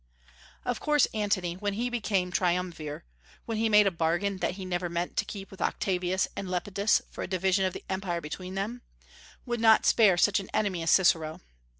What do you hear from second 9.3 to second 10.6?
would not spare such an